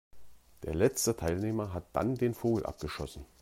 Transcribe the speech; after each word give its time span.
Der 0.63 0.73
letzte 0.73 1.15
Teilnehmer 1.15 1.75
hat 1.75 1.85
dann 1.95 2.15
den 2.15 2.33
Vogel 2.33 2.65
abgeschossen. 2.65 3.23